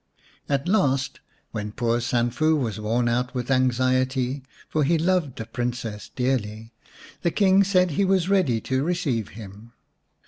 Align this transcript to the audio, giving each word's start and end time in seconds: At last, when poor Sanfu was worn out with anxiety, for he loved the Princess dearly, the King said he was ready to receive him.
At 0.49 0.67
last, 0.67 1.19
when 1.51 1.73
poor 1.73 1.99
Sanfu 1.99 2.55
was 2.57 2.79
worn 2.79 3.07
out 3.07 3.35
with 3.35 3.51
anxiety, 3.51 4.41
for 4.67 4.83
he 4.83 4.97
loved 4.97 5.37
the 5.37 5.45
Princess 5.45 6.09
dearly, 6.15 6.73
the 7.21 7.29
King 7.29 7.63
said 7.63 7.91
he 7.91 8.03
was 8.03 8.27
ready 8.27 8.59
to 8.61 8.83
receive 8.83 9.29
him. 9.37 9.73